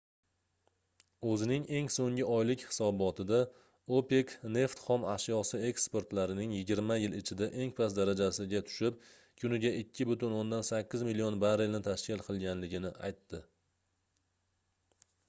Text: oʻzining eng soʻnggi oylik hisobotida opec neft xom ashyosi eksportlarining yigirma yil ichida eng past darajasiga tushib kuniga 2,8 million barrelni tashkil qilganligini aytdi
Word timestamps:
oʻzining 1.31 1.65
eng 1.79 1.89
soʻnggi 1.95 2.23
oylik 2.35 2.63
hisobotida 2.69 3.41
opec 3.97 4.33
neft 4.55 4.81
xom 4.85 5.05
ashyosi 5.11 5.59
eksportlarining 5.67 6.55
yigirma 6.57 6.97
yil 7.03 7.17
ichida 7.19 7.49
eng 7.65 7.75
past 7.81 7.99
darajasiga 8.01 8.63
tushib 8.71 8.97
kuniga 9.43 9.73
2,8 10.01 11.05
million 11.11 11.39
barrelni 11.45 11.83
tashkil 11.89 12.25
qilganligini 12.31 12.95
aytdi 13.11 13.43